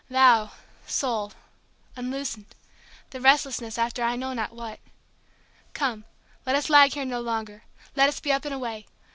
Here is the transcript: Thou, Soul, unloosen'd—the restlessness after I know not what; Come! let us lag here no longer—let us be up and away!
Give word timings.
Thou, 0.09 0.49
Soul, 0.87 1.33
unloosen'd—the 1.95 3.21
restlessness 3.21 3.77
after 3.77 4.01
I 4.01 4.15
know 4.15 4.33
not 4.33 4.51
what; 4.53 4.79
Come! 5.75 6.05
let 6.43 6.55
us 6.55 6.71
lag 6.71 6.93
here 6.95 7.05
no 7.05 7.21
longer—let 7.21 8.09
us 8.09 8.19
be 8.19 8.31
up 8.31 8.45
and 8.45 8.53
away! 8.55 8.87